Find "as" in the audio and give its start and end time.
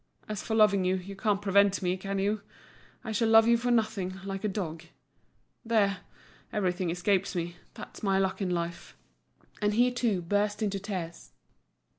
0.27-0.41